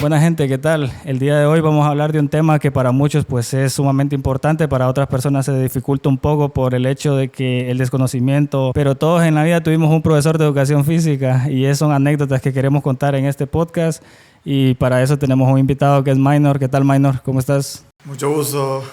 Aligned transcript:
Buena 0.00 0.20
gente, 0.20 0.46
¿qué 0.46 0.58
tal? 0.58 0.92
El 1.04 1.18
día 1.18 1.36
de 1.38 1.46
hoy 1.46 1.60
vamos 1.60 1.84
a 1.84 1.88
hablar 1.90 2.12
de 2.12 2.20
un 2.20 2.28
tema 2.28 2.60
que 2.60 2.70
para 2.70 2.92
muchos 2.92 3.24
pues 3.24 3.52
es 3.52 3.72
sumamente 3.72 4.14
importante, 4.14 4.68
para 4.68 4.86
otras 4.88 5.08
personas 5.08 5.44
se 5.44 5.60
dificulta 5.60 6.08
un 6.08 6.18
poco 6.18 6.50
por 6.50 6.74
el 6.74 6.86
hecho 6.86 7.16
de 7.16 7.30
que 7.30 7.68
el 7.68 7.78
desconocimiento, 7.78 8.70
pero 8.74 8.94
todos 8.94 9.24
en 9.24 9.34
la 9.34 9.42
vida 9.42 9.60
tuvimos 9.60 9.90
un 9.90 10.00
profesor 10.00 10.38
de 10.38 10.44
educación 10.44 10.84
física 10.84 11.46
y 11.50 11.64
esas 11.64 11.78
son 11.78 11.90
anécdotas 11.90 12.40
que 12.40 12.52
queremos 12.52 12.84
contar 12.84 13.16
en 13.16 13.24
este 13.24 13.48
podcast 13.48 14.00
y 14.44 14.74
para 14.74 15.02
eso 15.02 15.18
tenemos 15.18 15.50
un 15.50 15.58
invitado 15.58 16.04
que 16.04 16.12
es 16.12 16.16
Minor. 16.18 16.60
¿Qué 16.60 16.68
tal 16.68 16.84
Minor? 16.84 17.20
¿Cómo 17.22 17.40
estás? 17.40 17.84
Mucho 18.04 18.30
gusto. 18.30 18.84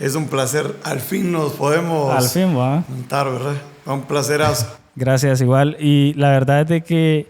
Es 0.00 0.16
un 0.16 0.26
placer. 0.26 0.74
Al 0.82 0.98
fin 0.98 1.30
nos 1.30 1.52
podemos 1.52 2.12
Al 2.12 2.28
fin, 2.28 2.58
¿va? 2.58 2.82
montar, 2.88 3.30
¿verdad? 3.30 3.54
Un 3.86 4.02
placerazo. 4.02 4.66
Gracias, 4.96 5.40
igual. 5.40 5.76
Y 5.78 6.14
la 6.14 6.30
verdad 6.30 6.62
es 6.62 6.68
de 6.68 6.82
que 6.82 7.28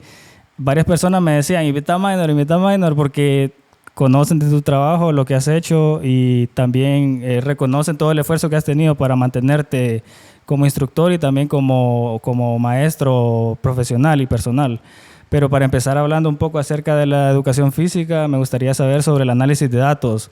varias 0.56 0.86
personas 0.86 1.22
me 1.22 1.32
decían, 1.32 1.64
invita 1.64 1.94
a 1.94 1.98
Minor, 1.98 2.30
invita 2.30 2.54
a 2.54 2.58
Minor, 2.58 2.94
porque 2.94 3.52
conocen 3.94 4.38
de 4.38 4.48
tu 4.48 4.62
trabajo, 4.62 5.12
lo 5.12 5.24
que 5.24 5.34
has 5.34 5.48
hecho 5.48 6.00
y 6.02 6.46
también 6.48 7.20
eh, 7.22 7.40
reconocen 7.40 7.98
todo 7.98 8.12
el 8.12 8.18
esfuerzo 8.18 8.48
que 8.48 8.56
has 8.56 8.64
tenido 8.64 8.94
para 8.94 9.16
mantenerte 9.16 10.02
como 10.46 10.64
instructor 10.64 11.12
y 11.12 11.18
también 11.18 11.48
como, 11.48 12.18
como 12.22 12.58
maestro 12.58 13.58
profesional 13.60 14.20
y 14.20 14.26
personal. 14.26 14.80
Pero 15.28 15.48
para 15.48 15.64
empezar 15.64 15.96
hablando 15.96 16.28
un 16.28 16.36
poco 16.36 16.58
acerca 16.58 16.96
de 16.96 17.06
la 17.06 17.30
educación 17.30 17.72
física, 17.72 18.28
me 18.28 18.38
gustaría 18.38 18.74
saber 18.74 19.02
sobre 19.02 19.24
el 19.24 19.30
análisis 19.30 19.70
de 19.70 19.78
datos. 19.78 20.30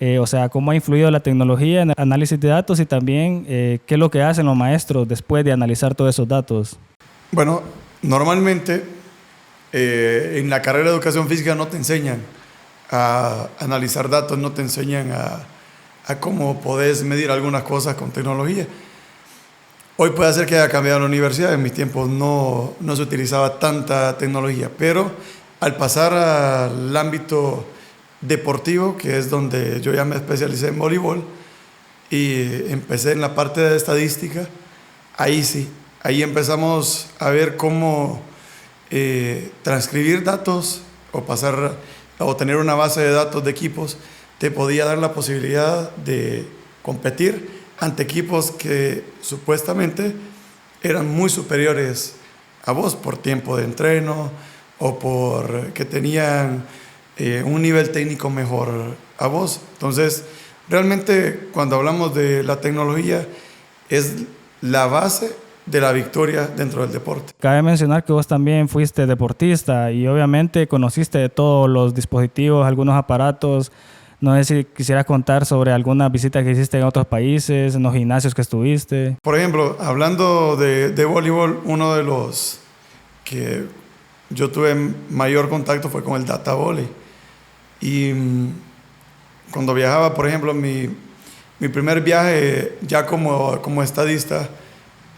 Eh, 0.00 0.18
o 0.18 0.26
sea, 0.26 0.48
cómo 0.48 0.70
ha 0.70 0.74
influido 0.74 1.10
la 1.10 1.20
tecnología 1.20 1.82
en 1.82 1.90
el 1.90 1.94
análisis 1.98 2.40
de 2.40 2.48
datos 2.48 2.80
y 2.80 2.86
también 2.86 3.44
eh, 3.48 3.80
qué 3.86 3.94
es 3.94 4.00
lo 4.00 4.10
que 4.10 4.22
hacen 4.22 4.46
los 4.46 4.56
maestros 4.56 5.06
después 5.06 5.44
de 5.44 5.52
analizar 5.52 5.94
todos 5.94 6.14
esos 6.14 6.26
datos. 6.26 6.78
Bueno, 7.32 7.60
normalmente 8.02 8.82
eh, 9.72 10.36
en 10.38 10.50
la 10.50 10.62
carrera 10.62 10.86
de 10.86 10.94
educación 10.94 11.28
física 11.28 11.54
no 11.54 11.68
te 11.68 11.76
enseñan 11.76 12.20
a 12.90 13.48
analizar 13.58 14.08
datos, 14.08 14.38
no 14.38 14.52
te 14.52 14.62
enseñan 14.62 15.12
a, 15.12 15.44
a 16.06 16.18
cómo 16.18 16.60
podés 16.60 17.04
medir 17.04 17.30
algunas 17.30 17.62
cosas 17.62 17.94
con 17.94 18.10
tecnología. 18.10 18.66
Hoy 19.96 20.10
puede 20.10 20.32
ser 20.32 20.46
que 20.46 20.56
haya 20.56 20.70
cambiado 20.70 20.98
la 21.00 21.06
universidad, 21.06 21.52
en 21.52 21.62
mis 21.62 21.74
tiempos 21.74 22.08
no, 22.08 22.72
no 22.80 22.96
se 22.96 23.02
utilizaba 23.02 23.58
tanta 23.58 24.16
tecnología, 24.16 24.70
pero 24.76 25.10
al 25.60 25.76
pasar 25.76 26.14
al 26.14 26.96
ámbito 26.96 27.66
deportivo, 28.22 28.96
que 28.96 29.18
es 29.18 29.28
donde 29.28 29.80
yo 29.82 29.92
ya 29.92 30.04
me 30.04 30.16
especialicé 30.16 30.68
en 30.68 30.78
voleibol 30.78 31.22
y 32.08 32.72
empecé 32.72 33.12
en 33.12 33.20
la 33.20 33.34
parte 33.34 33.60
de 33.60 33.76
estadística, 33.76 34.48
ahí 35.16 35.44
sí, 35.44 35.68
ahí 36.02 36.22
empezamos 36.22 37.10
a 37.18 37.28
ver 37.28 37.58
cómo 37.58 38.22
eh, 38.90 39.52
transcribir 39.62 40.24
datos 40.24 40.82
o 41.12 41.22
pasar 41.22 41.76
o 42.18 42.36
tener 42.36 42.56
una 42.56 42.74
base 42.74 43.00
de 43.00 43.12
datos 43.12 43.44
de 43.44 43.50
equipos 43.50 43.96
te 44.38 44.50
podía 44.50 44.84
dar 44.84 44.98
la 44.98 45.12
posibilidad 45.12 45.94
de 45.96 46.46
competir 46.82 47.50
ante 47.78 48.02
equipos 48.02 48.50
que 48.50 49.04
supuestamente 49.20 50.14
eran 50.82 51.08
muy 51.08 51.30
superiores 51.30 52.14
a 52.64 52.72
vos 52.72 52.96
por 52.96 53.16
tiempo 53.16 53.56
de 53.56 53.64
entreno 53.64 54.30
o 54.78 54.98
por 54.98 55.72
que 55.72 55.84
tenían 55.84 56.64
eh, 57.16 57.42
un 57.44 57.62
nivel 57.62 57.90
técnico 57.90 58.30
mejor 58.30 58.96
a 59.18 59.26
vos. 59.26 59.60
Entonces, 59.74 60.24
realmente 60.68 61.48
cuando 61.52 61.76
hablamos 61.76 62.14
de 62.14 62.42
la 62.42 62.60
tecnología 62.60 63.26
es 63.88 64.14
la 64.62 64.86
base 64.86 65.34
de 65.66 65.80
la 65.80 65.92
victoria 65.92 66.46
dentro 66.46 66.82
del 66.82 66.92
deporte. 66.92 67.32
Cabe 67.38 67.62
mencionar 67.62 68.04
que 68.04 68.12
vos 68.12 68.26
también 68.26 68.68
fuiste 68.68 69.06
deportista 69.06 69.92
y 69.92 70.06
obviamente 70.06 70.66
conociste 70.66 71.18
de 71.18 71.28
todos 71.28 71.68
los 71.68 71.94
dispositivos, 71.94 72.66
algunos 72.66 72.96
aparatos. 72.96 73.70
No 74.20 74.34
sé 74.34 74.44
si 74.44 74.64
quisieras 74.64 75.06
contar 75.06 75.46
sobre 75.46 75.72
alguna 75.72 76.08
visita 76.08 76.42
que 76.42 76.50
hiciste 76.50 76.78
en 76.78 76.84
otros 76.84 77.06
países, 77.06 77.74
en 77.74 77.82
los 77.82 77.94
gimnasios 77.94 78.34
que 78.34 78.42
estuviste. 78.42 79.16
Por 79.22 79.38
ejemplo, 79.38 79.76
hablando 79.80 80.56
de, 80.56 80.90
de 80.90 81.04
voleibol, 81.04 81.60
uno 81.64 81.94
de 81.94 82.02
los 82.02 82.60
que 83.24 83.64
yo 84.28 84.50
tuve 84.50 84.74
mayor 85.10 85.48
contacto 85.48 85.88
fue 85.88 86.04
con 86.04 86.20
el 86.20 86.26
data 86.26 86.54
volley. 86.54 86.88
Y 87.80 88.12
mm, 88.12 88.52
cuando 89.52 89.72
viajaba, 89.72 90.14
por 90.14 90.26
ejemplo, 90.26 90.52
mi, 90.52 90.88
mi 91.58 91.68
primer 91.68 92.00
viaje 92.00 92.76
ya 92.82 93.06
como, 93.06 93.60
como 93.62 93.82
estadista, 93.82 94.48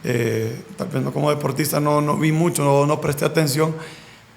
eh, 0.04 0.60
tal 0.76 0.88
vez 0.88 1.02
no 1.02 1.12
como 1.12 1.30
deportista, 1.30 1.80
no, 1.80 2.00
no 2.00 2.16
vi 2.16 2.32
mucho, 2.32 2.64
no, 2.64 2.86
no 2.86 3.00
presté 3.00 3.24
atención, 3.24 3.74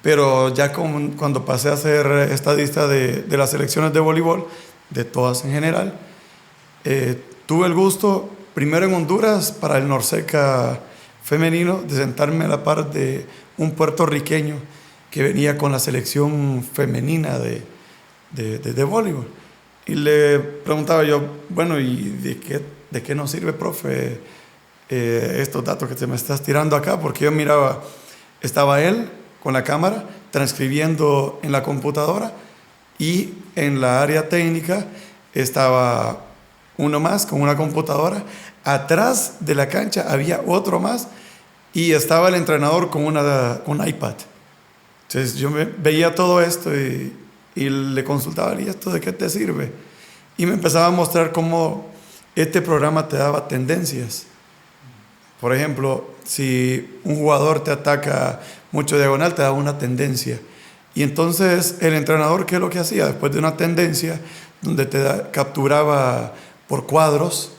pero 0.01 0.53
ya 0.53 0.71
como, 0.71 1.15
cuando 1.15 1.45
pasé 1.45 1.69
a 1.69 1.77
ser 1.77 2.05
estadista 2.31 2.87
de, 2.87 3.23
de, 3.23 3.37
las 3.37 3.51
selecciones 3.51 3.93
de 3.93 3.99
voleibol, 3.99 4.47
de 4.91 5.03
todas 5.03 5.43
en 5.45 5.51
general, 5.51 5.97
eh, 6.83 7.19
tuve 7.47 7.65
el 7.67 7.73
gusto, 7.73 8.29
primero 8.53 8.85
en 8.85 8.93
Honduras, 8.93 9.51
para 9.51 9.77
el 9.77 9.87
Norseca 9.87 10.79
femenino, 11.23 11.81
de 11.81 11.95
sentarme 11.95 12.45
a 12.45 12.47
la 12.47 12.63
par 12.63 12.91
de 12.91 13.25
un 13.57 13.71
puertorriqueño 13.71 14.57
que 15.09 15.23
venía 15.23 15.57
con 15.57 15.71
la 15.71 15.79
selección 15.79 16.63
femenina 16.63 17.39
de, 17.39 17.63
de, 18.31 18.59
de, 18.59 18.73
de 18.73 18.83
voleibol. 18.83 19.27
Y 19.87 19.95
le 19.95 20.39
preguntaba 20.39 21.03
yo, 21.03 21.23
bueno, 21.49 21.79
¿y 21.79 22.09
de 22.21 22.37
qué, 22.37 22.61
de 22.91 23.01
qué 23.01 23.15
nos 23.15 23.31
sirve, 23.31 23.53
profe? 23.53 24.19
Eh, 24.90 25.38
estos 25.40 25.63
datos 25.63 25.90
que 25.90 25.96
te 25.96 26.07
me 26.07 26.16
estás 26.16 26.41
tirando 26.41 26.75
acá, 26.75 27.00
porque 27.00 27.25
yo 27.25 27.31
miraba, 27.31 27.81
estaba 28.41 28.81
él 28.81 29.09
con 29.41 29.53
la 29.53 29.63
cámara 29.63 30.06
transcribiendo 30.31 31.40
en 31.44 31.51
la 31.51 31.63
computadora 31.63 32.34
y 33.00 33.34
en 33.56 33.81
la 33.81 34.01
área 34.01 34.29
técnica 34.29 34.85
estaba 35.34 36.22
uno 36.78 37.00
más 37.00 37.25
con 37.25 37.41
una 37.41 37.56
computadora. 37.56 38.23
Atrás 38.63 39.38
de 39.40 39.56
la 39.56 39.69
cancha 39.69 40.06
había 40.09 40.41
otro 40.46 40.79
más 40.79 41.07
y 41.73 41.91
estaba 41.91 42.29
el 42.29 42.35
entrenador 42.35 42.90
con, 42.90 43.06
una, 43.06 43.62
un 43.66 43.88
iPad. 43.88 44.16
Entonces 45.07 45.35
yo 45.35 45.50
me, 45.50 45.66
veía 45.66 46.16
todo 46.16 46.41
esto 46.41 46.75
y, 46.75 47.13
y 47.56 47.69
le 47.69 48.03
consultaba, 48.03 48.59
¿y 48.59 48.67
esto 48.67 48.91
de 48.91 49.00
qué 49.00 49.12
te 49.12 49.29
sirve? 49.29 49.72
Y 50.38 50.46
me 50.46 50.53
empezaba 50.53 50.88
a 50.88 50.91
mostrar 50.91 51.31
cómo 51.31 51.88
este 52.35 52.62
programa 52.62 53.07
te 53.07 53.17
daba 53.17 53.47
tendencias. 53.47 54.25
Por 55.40 55.53
ejemplo, 55.53 56.09
si 56.23 57.00
un 57.03 57.16
jugador 57.18 57.63
te 57.63 57.72
ataca 57.72 58.40
mucho 58.72 58.97
diagonal, 58.97 59.35
te 59.35 59.41
da 59.41 59.51
una 59.51 59.78
tendencia. 59.78 60.40
Y 60.96 61.03
entonces 61.03 61.78
el 61.81 61.94
entrenador, 61.94 62.46
¿qué 62.46 62.56
es 62.56 62.62
lo 62.62 62.69
que 62.69 62.79
hacía? 62.79 63.06
Después 63.06 63.31
de 63.31 63.40
una 63.40 63.57
tendencia 63.57 64.19
donde 64.62 64.85
te 64.85 65.03
capturaba 65.31 66.34
por 66.68 66.85
cuadros, 66.85 67.51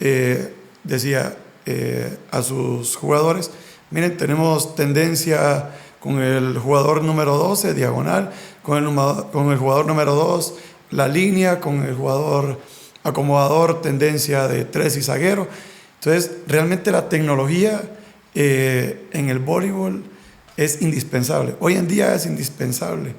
eh, 0.00 0.54
decía 0.84 1.36
eh, 1.66 2.16
a 2.30 2.42
sus 2.42 2.96
jugadores, 2.96 3.50
miren, 3.90 4.16
tenemos 4.16 4.74
tendencia 4.74 5.70
con 6.00 6.20
el 6.20 6.58
jugador 6.58 7.02
número 7.02 7.36
12, 7.36 7.74
diagonal, 7.74 8.32
con 8.62 8.78
el, 8.78 8.94
con 9.30 9.52
el 9.52 9.58
jugador 9.58 9.86
número 9.86 10.14
2, 10.14 10.54
la 10.90 11.08
línea, 11.08 11.60
con 11.60 11.84
el 11.84 11.94
jugador 11.94 12.58
acomodador, 13.04 13.80
tendencia 13.80 14.48
de 14.48 14.64
3 14.64 14.96
y 14.96 15.02
zaguero. 15.02 15.48
Entonces, 16.04 16.32
realmente 16.48 16.90
la 16.90 17.08
tecnología 17.08 17.80
eh, 18.34 19.06
en 19.12 19.28
el 19.28 19.38
voleibol 19.38 20.02
es 20.56 20.82
indispensable. 20.82 21.54
Hoy 21.60 21.74
en 21.74 21.86
día 21.86 22.12
es 22.12 22.26
indispensable. 22.26 23.14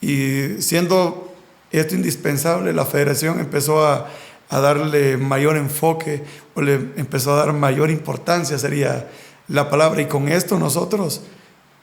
Y 0.00 0.62
siendo 0.62 1.34
esto 1.72 1.96
indispensable, 1.96 2.72
la 2.72 2.84
federación 2.84 3.40
empezó 3.40 3.84
a, 3.84 4.08
darle 4.48 5.16
mayor 5.16 5.56
enfoque 5.56 6.22
o 6.54 6.62
le 6.62 6.74
empezó 6.74 7.32
a 7.32 7.44
dar 7.44 7.52
mayor 7.52 7.90
importancia, 7.90 8.56
sería 8.56 9.10
la 9.48 9.68
palabra. 9.68 10.00
Y 10.00 10.06
con 10.06 10.28
esto 10.28 10.60
nosotros, 10.60 11.22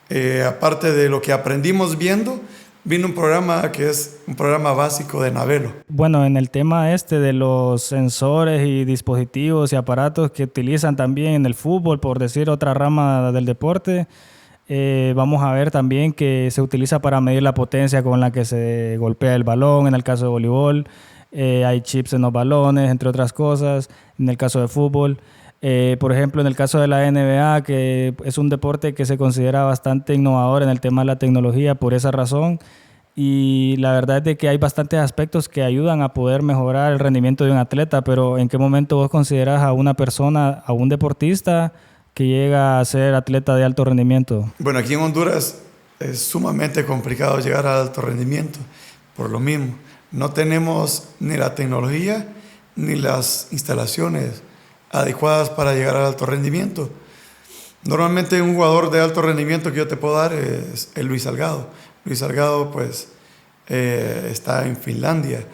eh, 0.08 0.42
aparte 0.48 0.90
de 0.92 1.10
lo 1.10 1.20
que 1.20 1.32
aprendimos 1.32 1.98
viendo, 1.98 2.40
vino 2.84 3.06
un 3.06 3.14
programa 3.14 3.72
que 3.72 3.88
es 3.88 4.20
un 4.26 4.34
programa 4.34 4.72
básico 4.72 5.22
de 5.22 5.30
Navelo. 5.30 5.72
Bueno, 5.88 6.24
en 6.24 6.36
el 6.36 6.50
tema 6.50 6.92
este 6.92 7.18
de 7.18 7.32
los 7.32 7.82
sensores 7.82 8.66
y 8.66 8.84
dispositivos 8.84 9.72
y 9.72 9.76
aparatos 9.76 10.30
que 10.30 10.44
utilizan 10.44 10.94
también 10.94 11.32
en 11.32 11.46
el 11.46 11.54
fútbol, 11.54 11.98
por 11.98 12.18
decir 12.18 12.50
otra 12.50 12.74
rama 12.74 13.32
del 13.32 13.46
deporte, 13.46 14.06
eh, 14.68 15.12
vamos 15.16 15.42
a 15.42 15.52
ver 15.52 15.70
también 15.70 16.12
que 16.12 16.48
se 16.50 16.62
utiliza 16.62 17.00
para 17.00 17.20
medir 17.20 17.42
la 17.42 17.54
potencia 17.54 18.02
con 18.02 18.20
la 18.20 18.30
que 18.30 18.44
se 18.44 18.96
golpea 18.98 19.34
el 19.34 19.44
balón, 19.44 19.86
en 19.86 19.94
el 19.94 20.04
caso 20.04 20.24
de 20.24 20.30
voleibol, 20.30 20.86
eh, 21.32 21.64
hay 21.64 21.80
chips 21.80 22.12
en 22.12 22.22
los 22.22 22.32
balones, 22.32 22.90
entre 22.90 23.08
otras 23.08 23.32
cosas, 23.32 23.88
en 24.18 24.28
el 24.28 24.36
caso 24.36 24.60
de 24.60 24.68
fútbol. 24.68 25.18
Eh, 25.66 25.96
por 25.98 26.12
ejemplo, 26.12 26.42
en 26.42 26.46
el 26.46 26.56
caso 26.56 26.78
de 26.78 26.86
la 26.86 27.10
NBA, 27.10 27.62
que 27.62 28.14
es 28.26 28.36
un 28.36 28.50
deporte 28.50 28.92
que 28.92 29.06
se 29.06 29.16
considera 29.16 29.62
bastante 29.62 30.12
innovador 30.12 30.62
en 30.62 30.68
el 30.68 30.78
tema 30.78 31.00
de 31.00 31.06
la 31.06 31.18
tecnología 31.18 31.74
por 31.74 31.94
esa 31.94 32.10
razón. 32.10 32.58
Y 33.16 33.74
la 33.78 33.92
verdad 33.92 34.18
es 34.18 34.24
de 34.24 34.36
que 34.36 34.50
hay 34.50 34.58
bastantes 34.58 35.00
aspectos 35.00 35.48
que 35.48 35.62
ayudan 35.62 36.02
a 36.02 36.12
poder 36.12 36.42
mejorar 36.42 36.92
el 36.92 36.98
rendimiento 36.98 37.46
de 37.46 37.52
un 37.52 37.56
atleta, 37.56 38.04
pero 38.04 38.36
¿en 38.36 38.50
qué 38.50 38.58
momento 38.58 38.96
vos 38.96 39.08
consideras 39.08 39.62
a 39.62 39.72
una 39.72 39.94
persona, 39.94 40.62
a 40.66 40.74
un 40.74 40.90
deportista 40.90 41.72
que 42.12 42.26
llega 42.26 42.78
a 42.78 42.84
ser 42.84 43.14
atleta 43.14 43.56
de 43.56 43.64
alto 43.64 43.86
rendimiento? 43.86 44.52
Bueno, 44.58 44.80
aquí 44.80 44.92
en 44.92 45.00
Honduras 45.00 45.62
es 45.98 46.22
sumamente 46.22 46.84
complicado 46.84 47.38
llegar 47.38 47.66
al 47.66 47.86
alto 47.86 48.02
rendimiento. 48.02 48.58
Por 49.16 49.30
lo 49.30 49.40
mismo, 49.40 49.76
no 50.12 50.28
tenemos 50.28 51.08
ni 51.20 51.38
la 51.38 51.54
tecnología 51.54 52.28
ni 52.76 52.96
las 52.96 53.48
instalaciones 53.50 54.42
adecuadas 54.94 55.50
para 55.50 55.74
llegar 55.74 55.96
al 55.96 56.06
alto 56.06 56.24
rendimiento. 56.24 56.88
Normalmente 57.82 58.40
un 58.40 58.54
jugador 58.54 58.90
de 58.90 59.00
alto 59.00 59.20
rendimiento 59.20 59.72
que 59.72 59.78
yo 59.78 59.88
te 59.88 59.96
puedo 59.96 60.14
dar 60.14 60.32
es 60.32 60.90
el 60.94 61.06
Luis 61.06 61.24
Salgado. 61.24 61.68
Luis 62.04 62.20
Salgado 62.20 62.70
pues 62.70 63.08
eh, 63.68 64.28
está 64.30 64.66
en 64.66 64.76
Finlandia 64.76 65.46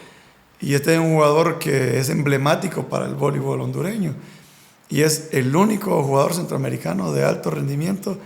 y 0.60 0.75
este 0.75 0.94
es 0.94 1.00
un 1.00 1.14
jugador 1.14 1.58
que 1.58 1.98
es 1.98 2.10
emblemático 2.10 2.88
para 2.88 3.06
el 3.06 3.14
voleibol 3.14 3.62
hondureño 3.62 4.14
y 4.90 5.02
es 5.02 5.31
el 5.32 5.56
único 5.56 6.02
jugador 6.02 6.34
centroamericano 6.34 7.12
de 7.12 7.25
alto 7.25 7.50
rendimiento 7.50 8.19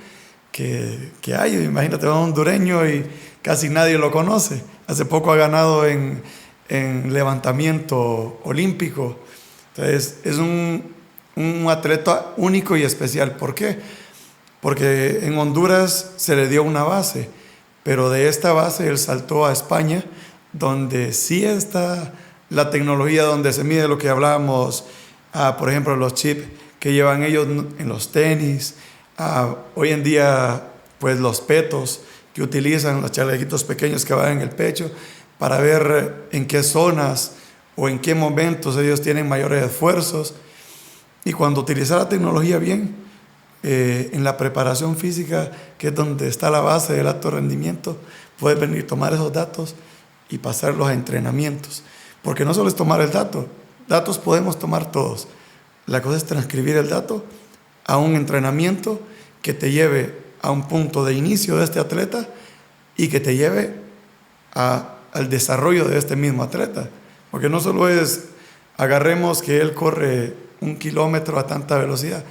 que, 0.50 1.12
que 1.20 1.34
hay. 1.37 1.56
Imagínate, 1.56 2.06
un 2.06 2.12
hondureño 2.14 2.87
y 2.88 3.06
casi 3.40 3.69
nadie 3.69 3.99
lo 3.99 4.11
conoce. 4.11 4.62
Hace 4.87 5.05
poco 5.05 5.32
ha 5.32 5.37
ganado 5.37 5.87
en, 5.87 6.22
en 6.69 7.12
levantamiento 7.12 8.40
olímpico. 8.44 9.19
Entonces, 9.76 10.20
es 10.25 10.38
un, 10.38 10.94
un 11.36 11.66
atleta 11.69 12.32
único 12.36 12.76
y 12.76 12.82
especial. 12.82 13.36
¿Por 13.36 13.54
qué? 13.54 13.78
Porque 14.60 15.20
en 15.22 15.36
Honduras 15.36 16.12
se 16.16 16.36
le 16.36 16.48
dio 16.48 16.62
una 16.62 16.84
base, 16.84 17.28
pero 17.82 18.10
de 18.10 18.28
esta 18.28 18.52
base 18.52 18.88
él 18.88 18.98
saltó 18.98 19.44
a 19.44 19.52
España, 19.52 20.04
donde 20.52 21.12
sí 21.12 21.44
está 21.44 22.12
la 22.48 22.70
tecnología, 22.70 23.25
donde 23.25 23.52
se 23.52 23.64
mide 23.64 23.88
lo 23.88 23.98
que 23.98 24.08
hablábamos, 24.08 24.84
por 25.58 25.69
ejemplo, 25.69 25.96
los 25.96 26.14
chips 26.14 26.44
que 26.78 26.92
llevan 26.92 27.22
ellos 27.22 27.46
en 27.78 27.88
los 27.88 28.12
tenis, 28.12 28.76
hoy 29.75 29.90
en 29.90 30.02
día, 30.04 30.62
pues 30.98 31.19
los 31.19 31.40
petos 31.40 32.02
que 32.32 32.42
utilizan, 32.42 33.02
los 33.02 33.10
chalequitos 33.10 33.64
pequeños 33.64 34.04
que 34.04 34.14
van 34.14 34.32
en 34.32 34.40
el 34.40 34.50
pecho, 34.50 34.90
para 35.38 35.58
ver 35.58 36.28
en 36.30 36.46
qué 36.46 36.62
zonas 36.62 37.32
o 37.76 37.88
en 37.88 37.98
qué 37.98 38.14
momentos 38.14 38.76
ellos 38.76 39.02
tienen 39.02 39.28
mayores 39.28 39.64
esfuerzos. 39.64 40.34
Y 41.25 41.32
cuando 41.32 41.61
utilizar 41.61 41.99
la 41.99 42.09
tecnología 42.09 42.59
bien, 42.59 42.94
eh, 43.62 44.11
en 44.12 44.25
la 44.25 44.37
preparación 44.37 44.97
física, 44.97 45.50
que 45.79 45.88
es 45.88 45.94
donde 45.94 46.29
está 46.29 46.50
la 46.50 46.61
base 46.61 46.93
del 46.93 47.06
alto 47.06 47.31
rendimiento, 47.31 47.97
puedes 48.38 48.61
venir, 48.61 48.87
tomar 48.87 49.15
esos 49.15 49.32
datos 49.32 49.75
y 50.29 50.37
pasarlos 50.37 50.88
a 50.88 50.93
entrenamientos. 50.93 51.82
Porque 52.23 52.44
no 52.44 52.53
solo 52.53 52.69
es 52.69 52.75
tomar 52.75 53.00
el 53.00 53.11
dato, 53.11 53.49
datos 53.88 54.19
podemos 54.19 54.59
tomar 54.59 54.93
todos. 54.93 55.29
La 55.87 56.03
cosa 56.03 56.19
es 56.19 56.25
transcribir 56.25 56.76
el 56.76 56.91
dato 56.91 57.25
a 57.87 57.97
un 57.97 58.17
entrenamiento 58.17 59.00
que 59.41 59.55
te 59.55 59.73
lleve 59.73 60.23
a 60.43 60.50
un 60.50 60.69
punto 60.69 61.05
de 61.05 61.15
inicio 61.15 61.56
de 61.56 61.65
este 61.65 61.81
atleta 61.81 62.29
y 62.99 63.09
que 63.09 63.21
te 63.21 63.35
lleve 63.35 63.75
al 64.53 65.31
desarrollo 65.31 65.87
de 65.87 65.97
este 65.97 66.17
mismo 66.17 66.43
atleta. 66.43 66.91
Porque 67.31 67.49
no 67.49 67.61
solo 67.61 67.88
es 67.88 68.26
agarremos 68.76 69.41
que 69.41 69.61
él 69.61 69.73
corre 69.73 70.35
un 70.64 70.76
kilómetro 70.76 71.38
a 71.38 71.46
tanta 71.46 71.78
velocidad. 71.78 72.25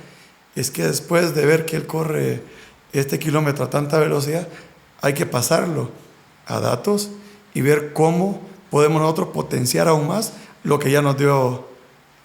Es 0.56 0.72
que 0.72 0.84
después 0.84 1.36
de 1.36 1.46
ver 1.46 1.66
que 1.66 1.76
él 1.76 1.88
corre 1.88 2.42
este 2.92 3.20
kilómetro 3.20 3.66
a 3.66 3.70
tanta 3.70 4.00
velocidad, 4.00 4.48
hay 5.02 5.14
que 5.14 5.26
pasarlo 5.26 5.90
a 6.46 6.60
datos 6.60 7.12
y 7.54 7.62
ver 7.62 7.94
cómo 7.94 8.42
podemos 8.70 9.02
nosotros 9.02 9.30
potenciar 9.30 9.88
aún 9.88 10.08
más 10.08 10.34
lo 10.64 10.80
que 10.80 10.92
ya 10.92 11.02
nos 11.02 11.18
dio 11.18 11.68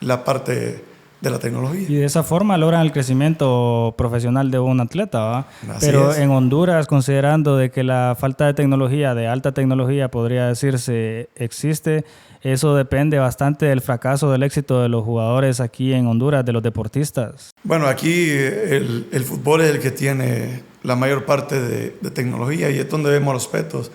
la 0.00 0.24
parte 0.24 0.84
de 1.20 1.30
la 1.30 1.38
tecnología. 1.38 1.86
Y 1.88 1.94
de 1.94 2.04
esa 2.04 2.22
forma 2.22 2.56
logran 2.56 2.82
el 2.82 2.92
crecimiento 2.92 3.94
profesional 3.96 4.50
de 4.50 4.58
un 4.58 4.80
atleta, 4.80 5.20
¿va? 5.20 5.46
Pero 5.80 6.14
en 6.14 6.30
Honduras, 6.30 6.86
considerando 6.86 7.56
de 7.56 7.70
que 7.70 7.82
la 7.82 8.16
falta 8.18 8.46
de 8.46 8.54
tecnología, 8.54 9.14
de 9.14 9.26
alta 9.26 9.52
tecnología, 9.52 10.10
podría 10.10 10.46
decirse, 10.46 11.28
existe, 11.36 12.04
eso 12.42 12.76
depende 12.76 13.18
bastante 13.18 13.66
del 13.66 13.80
fracaso, 13.80 14.30
del 14.30 14.44
éxito 14.44 14.80
de 14.80 14.88
los 14.88 15.04
jugadores 15.04 15.60
aquí 15.60 15.92
en 15.92 16.06
Honduras, 16.06 16.44
de 16.44 16.52
los 16.52 16.62
deportistas. 16.62 17.50
Bueno, 17.64 17.86
aquí 17.86 18.30
el, 18.30 19.08
el 19.10 19.24
fútbol 19.24 19.62
es 19.62 19.70
el 19.70 19.80
que 19.80 19.90
tiene 19.90 20.62
la 20.84 20.94
mayor 20.94 21.24
parte 21.24 21.60
de, 21.60 21.96
de, 22.00 22.10
tecnología 22.10 22.70
y 22.70 22.78
es 22.78 22.88
donde 22.88 23.10
vemos 23.10 23.34
los 23.34 23.48
petos. 23.48 23.90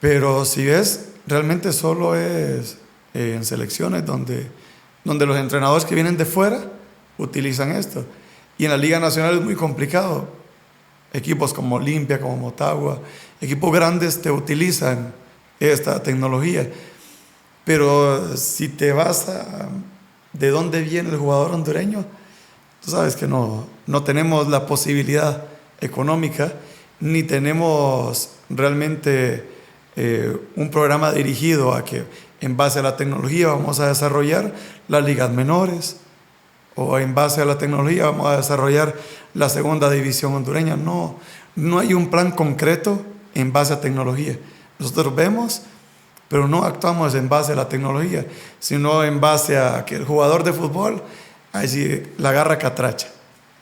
Pero 0.00 0.44
si 0.44 0.64
ves, 0.64 1.10
realmente 1.26 1.72
solo 1.72 2.14
es 2.14 2.78
eh, 3.12 3.34
en 3.36 3.44
selecciones 3.44 4.06
donde, 4.06 4.46
donde 5.04 5.26
los 5.26 5.36
entrenadores 5.36 5.84
que 5.84 5.94
vienen 5.94 6.16
de 6.16 6.24
fuera 6.24 6.60
utilizan 7.18 7.72
esto. 7.72 8.04
Y 8.58 8.64
en 8.64 8.70
la 8.70 8.76
Liga 8.76 9.00
Nacional 9.00 9.38
es 9.38 9.44
muy 9.44 9.54
complicado. 9.54 10.28
Equipos 11.12 11.52
como 11.52 11.76
Olimpia, 11.76 12.20
como 12.20 12.36
Motagua, 12.36 13.00
equipos 13.40 13.72
grandes 13.72 14.20
te 14.20 14.30
utilizan 14.30 15.12
esta 15.58 16.02
tecnología 16.02 16.68
pero 17.64 18.36
si 18.36 18.68
te 18.68 18.92
vas 18.92 19.28
a 19.28 19.68
de 20.32 20.50
dónde 20.50 20.82
viene 20.82 21.10
el 21.10 21.16
jugador 21.18 21.52
hondureño, 21.52 22.04
tú 22.84 22.90
sabes 22.90 23.14
que 23.16 23.26
no, 23.26 23.66
no 23.86 24.02
tenemos 24.02 24.48
la 24.48 24.66
posibilidad 24.66 25.44
económica 25.80 26.52
ni 27.00 27.22
tenemos 27.22 28.30
realmente 28.48 29.48
eh, 29.96 30.36
un 30.56 30.70
programa 30.70 31.12
dirigido 31.12 31.72
a 31.72 31.84
que 31.84 32.02
en 32.40 32.56
base 32.56 32.78
a 32.78 32.82
la 32.82 32.96
tecnología 32.96 33.48
vamos 33.48 33.80
a 33.80 33.88
desarrollar 33.88 34.54
las 34.88 35.04
ligas 35.04 35.30
menores 35.30 35.96
o 36.74 36.98
en 36.98 37.14
base 37.14 37.42
a 37.42 37.44
la 37.44 37.58
tecnología 37.58 38.06
vamos 38.06 38.26
a 38.26 38.36
desarrollar 38.36 38.94
la 39.34 39.48
segunda 39.48 39.90
división 39.90 40.34
hondureña. 40.34 40.76
No, 40.76 41.16
no 41.56 41.78
hay 41.78 41.94
un 41.94 42.08
plan 42.08 42.30
concreto 42.30 43.02
en 43.34 43.52
base 43.52 43.72
a 43.72 43.80
tecnología. 43.80 44.38
Nosotros 44.78 45.14
vemos 45.14 45.62
pero 46.30 46.46
no 46.46 46.62
actuamos 46.62 47.16
en 47.16 47.28
base 47.28 47.52
a 47.52 47.56
la 47.56 47.68
tecnología, 47.68 48.24
sino 48.60 49.02
en 49.02 49.20
base 49.20 49.58
a 49.58 49.84
que 49.84 49.96
el 49.96 50.04
jugador 50.04 50.44
de 50.44 50.52
fútbol, 50.52 51.02
ahí 51.52 52.14
la 52.18 52.30
garra 52.30 52.56
catracha. 52.56 53.08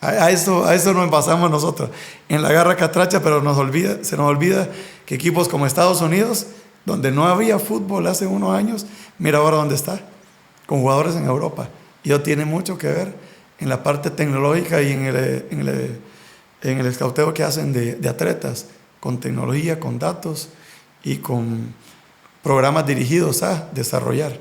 A, 0.02 0.30
eso, 0.30 0.66
a 0.66 0.74
eso 0.74 0.92
nos 0.92 1.10
basamos 1.10 1.50
nosotros, 1.50 1.88
en 2.28 2.42
la 2.42 2.52
garra 2.52 2.76
catracha, 2.76 3.22
pero 3.22 3.40
nos 3.40 3.56
olvida, 3.56 4.04
se 4.04 4.18
nos 4.18 4.28
olvida 4.28 4.68
que 5.06 5.14
equipos 5.14 5.48
como 5.48 5.64
Estados 5.64 6.02
Unidos, 6.02 6.48
donde 6.88 7.12
no 7.12 7.26
había 7.26 7.58
fútbol 7.58 8.06
hace 8.06 8.26
unos 8.26 8.50
años, 8.50 8.86
mira 9.18 9.38
ahora 9.38 9.58
dónde 9.58 9.74
está, 9.74 10.00
con 10.66 10.80
jugadores 10.80 11.14
en 11.14 11.26
Europa. 11.26 11.68
Y 12.02 12.10
eso 12.10 12.22
tiene 12.22 12.44
mucho 12.44 12.78
que 12.78 12.88
ver 12.88 13.14
en 13.60 13.68
la 13.68 13.82
parte 13.82 14.10
tecnológica 14.10 14.82
y 14.82 14.92
en 14.92 15.04
el, 15.04 15.16
en 15.50 15.60
el, 15.60 16.00
en 16.62 16.78
el 16.78 16.86
escauteo 16.86 17.32
que 17.34 17.42
hacen 17.44 17.72
de, 17.72 17.94
de 17.94 18.08
atletas, 18.08 18.66
con 19.00 19.20
tecnología, 19.20 19.78
con 19.78 19.98
datos 19.98 20.48
y 21.04 21.16
con 21.16 21.74
programas 22.42 22.86
dirigidos 22.86 23.42
a 23.42 23.68
desarrollar. 23.72 24.32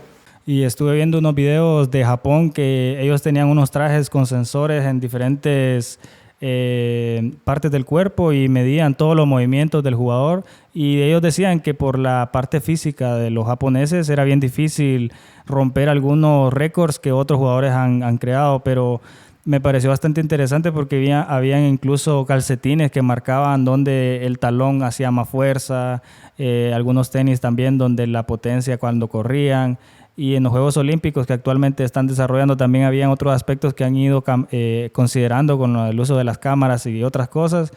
Y 0.45 0.63
estuve 0.63 0.95
viendo 0.95 1.17
unos 1.17 1.36
videos 1.36 1.91
de 1.91 2.05
Japón 2.05 2.51
que 2.51 2.98
ellos 3.01 3.21
tenían 3.21 3.50
unos 3.50 3.69
trajes 3.69 4.10
con 4.10 4.25
sensores 4.25 4.86
en 4.86 5.01
diferentes 5.01 6.00
eh, 6.39 7.32
partes 7.44 7.72
del 7.72 7.86
cuerpo 7.86 8.32
y 8.32 8.48
medían 8.48 8.94
todos 8.94 9.15
los 9.15 9.25
movimientos 9.25 9.84
del 9.84 9.96
jugador. 9.96 10.44
Y 10.74 11.01
ellos 11.01 11.22
decían 11.22 11.60
que 11.60 11.74
por 11.74 11.98
la 11.98 12.29
parte 12.32 12.62
física 12.62 13.15
de 13.15 13.32
los 13.32 13.48
japoneses 13.48 14.08
era 14.10 14.24
bien 14.24 14.39
difícil 14.39 15.12
romper 15.48 15.89
algunos 15.89 16.53
récords 16.53 17.00
que 17.00 17.12
otros 17.12 17.39
jugadores 17.39 17.72
han, 17.72 18.17
creado, 18.20 18.60
pero 18.60 19.01
me 19.46 19.60
pareció 19.62 19.89
bastante 19.89 20.22
interesante 20.22 20.72
porque 20.72 20.98
había, 20.98 21.22
habían 21.24 21.63
incluso 21.63 22.25
calcetines 22.25 22.91
que 22.91 23.01
marcaban 23.01 23.65
donde 23.65 24.25
el 24.25 24.38
talón 24.39 24.84
hacía 24.84 25.10
más 25.10 25.29
fuerza, 25.29 26.03
eh, 26.38 26.72
algunos 26.75 27.10
tenis 27.10 27.39
también 27.39 27.77
donde 27.77 28.06
la 28.06 28.24
potencia 28.24 28.77
cuando 28.77 29.08
corrían. 29.08 29.79
Y 30.17 30.36
en 30.36 30.43
los 30.43 30.51
Juegos 30.51 30.75
Olímpicos 30.75 31.25
que 31.25 31.33
actualmente 31.33 31.86
están 31.86 32.07
desarrollando 32.07 32.57
también 32.57 32.83
habían 32.83 33.09
otros 33.09 33.33
aspectos 33.33 33.74
que 33.74 33.86
han 33.86 33.95
ido 33.95 34.24
eh, 34.51 34.89
considerando 34.91 35.57
con 35.57 35.77
el 35.77 35.97
uso 35.97 36.17
de 36.17 36.25
las 36.25 36.38
cámaras 36.38 36.86
y 36.86 37.03
otras 37.03 37.29
cosas. 37.29 37.71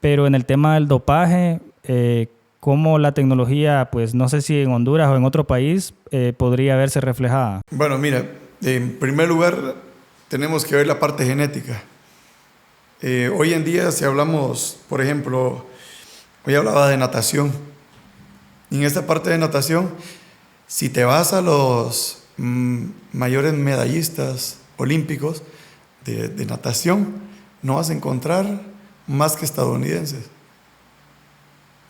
Pero 0.00 0.28
en 0.28 0.36
el 0.36 0.44
tema 0.44 0.74
del 0.74 0.86
dopaje, 0.86 1.60
eh, 1.82 2.28
cómo 2.60 2.98
la 3.00 3.12
tecnología, 3.12 3.88
pues 3.90 4.14
no 4.14 4.28
sé 4.28 4.42
si 4.42 4.60
en 4.60 4.70
Honduras 4.70 5.08
o 5.08 5.16
en 5.16 5.24
otro 5.24 5.46
país, 5.46 5.94
podría 6.36 6.76
verse 6.76 7.00
reflejada. 7.00 7.62
Bueno, 7.70 7.98
mira, 7.98 8.26
en 8.62 8.98
primer 8.98 9.26
lugar, 9.26 9.56
tenemos 10.28 10.64
que 10.64 10.76
ver 10.76 10.86
la 10.86 11.00
parte 11.00 11.24
genética. 11.26 11.82
Eh, 13.04 13.28
hoy 13.36 13.52
en 13.52 13.64
día, 13.64 13.90
si 13.90 14.04
hablamos, 14.04 14.78
por 14.88 15.00
ejemplo, 15.00 15.66
hoy 16.46 16.54
hablaba 16.54 16.88
de 16.88 16.96
natación. 16.96 17.50
Y 18.70 18.76
en 18.76 18.84
esta 18.84 19.08
parte 19.08 19.28
de 19.28 19.38
natación, 19.38 19.90
si 20.72 20.88
te 20.88 21.04
vas 21.04 21.34
a 21.34 21.42
los 21.42 22.22
mm, 22.38 22.86
mayores 23.12 23.52
medallistas 23.52 24.56
olímpicos 24.78 25.42
de, 26.06 26.28
de 26.28 26.46
natación, 26.46 27.12
no 27.60 27.74
vas 27.74 27.90
a 27.90 27.92
encontrar 27.92 28.62
más 29.06 29.36
que 29.36 29.44
estadounidenses. 29.44 30.30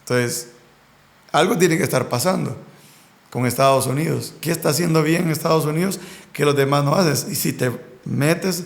Entonces, 0.00 0.48
algo 1.30 1.56
tiene 1.58 1.78
que 1.78 1.84
estar 1.84 2.08
pasando 2.08 2.56
con 3.30 3.46
Estados 3.46 3.86
Unidos. 3.86 4.34
¿Qué 4.40 4.50
está 4.50 4.70
haciendo 4.70 5.04
bien 5.04 5.30
Estados 5.30 5.64
Unidos 5.64 6.00
que 6.32 6.44
los 6.44 6.56
demás 6.56 6.82
no 6.82 6.96
hacen? 6.96 7.30
Y 7.30 7.36
si 7.36 7.52
te 7.52 7.70
metes 8.04 8.64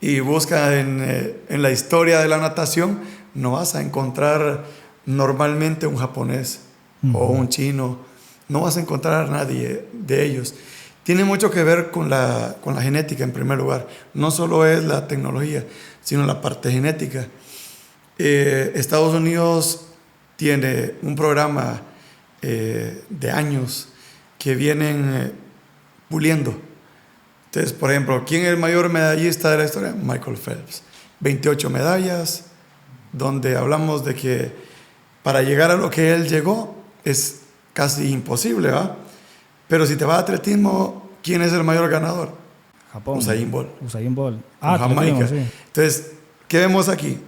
y 0.00 0.20
buscas 0.20 0.72
en, 0.72 1.02
eh, 1.02 1.36
en, 1.50 1.60
la 1.60 1.70
historia 1.70 2.20
de 2.20 2.28
la 2.28 2.38
natación, 2.38 3.00
no 3.34 3.52
vas 3.52 3.74
a 3.74 3.82
encontrar 3.82 4.64
normalmente 5.04 5.86
un 5.86 5.96
japonés 5.96 6.60
o 7.12 7.26
un 7.26 7.50
chino. 7.50 8.08
No 8.50 8.62
vas 8.62 8.76
a 8.76 8.80
encontrar 8.80 9.26
a 9.26 9.30
nadie 9.30 9.86
de 9.92 10.26
ellos. 10.26 10.56
Tiene 11.04 11.22
mucho 11.22 11.52
que 11.52 11.62
ver 11.62 11.92
con 11.92 12.10
la, 12.10 12.56
con 12.60 12.74
la 12.74 12.82
genética 12.82 13.22
en 13.22 13.30
primer 13.30 13.58
lugar. 13.58 13.86
No 14.12 14.32
solo 14.32 14.66
es 14.66 14.82
la 14.82 15.06
tecnología, 15.06 15.64
sino 16.02 16.26
la 16.26 16.40
parte 16.40 16.72
genética. 16.72 17.28
Eh, 18.18 18.72
Estados 18.74 19.14
Unidos 19.14 19.86
tiene 20.34 20.94
un 21.02 21.14
programa 21.14 21.80
eh, 22.42 23.04
de 23.08 23.30
años 23.30 23.88
que 24.36 24.56
vienen 24.56 25.12
eh, 25.14 25.32
puliendo. 26.08 26.60
Entonces, 27.46 27.72
por 27.72 27.92
ejemplo, 27.92 28.24
¿quién 28.26 28.42
es 28.42 28.48
el 28.48 28.56
mayor 28.56 28.88
medallista 28.88 29.52
de 29.52 29.58
la 29.58 29.64
historia? 29.66 29.94
Michael 29.96 30.36
Phelps. 30.36 30.82
28 31.20 31.70
medallas, 31.70 32.46
donde 33.12 33.56
hablamos 33.56 34.04
de 34.04 34.16
que 34.16 34.52
para 35.22 35.42
llegar 35.42 35.70
a 35.70 35.76
lo 35.76 35.88
que 35.88 36.14
él 36.14 36.28
llegó 36.28 36.74
es 37.04 37.42
casi 37.72 38.10
imposible, 38.10 38.70
¿va? 38.70 38.96
Pero 39.68 39.86
si 39.86 39.96
te 39.96 40.04
vas 40.04 40.18
a 40.18 40.20
atletismo, 40.20 41.10
¿quién 41.22 41.42
es 41.42 41.52
el 41.52 41.64
mayor 41.64 41.88
ganador? 41.88 42.32
Japón. 42.92 43.18
Usain 43.18 43.50
Bolt. 43.50 43.68
Usain 43.82 44.14
Bolt. 44.14 44.40
Ah, 44.60 44.76
Jamaica. 44.78 45.28
Entonces, 45.28 46.12
¿qué 46.48 46.58
vemos 46.58 46.88
aquí? 46.88 47.18